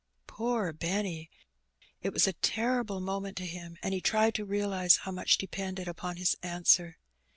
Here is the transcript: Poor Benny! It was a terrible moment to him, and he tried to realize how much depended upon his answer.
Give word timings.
Poor 0.25 0.73
Benny! 0.73 1.29
It 2.01 2.11
was 2.11 2.25
a 2.25 2.33
terrible 2.33 2.99
moment 2.99 3.37
to 3.37 3.45
him, 3.45 3.77
and 3.83 3.93
he 3.93 4.01
tried 4.01 4.33
to 4.33 4.45
realize 4.45 4.95
how 4.95 5.11
much 5.11 5.37
depended 5.37 5.87
upon 5.87 6.15
his 6.17 6.35
answer. 6.41 6.97